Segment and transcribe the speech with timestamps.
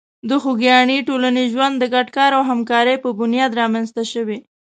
[0.29, 4.39] د خوږیاڼي ټولنیز ژوند د ګډ کار او همکاري په بنیاد رامنځته شوی.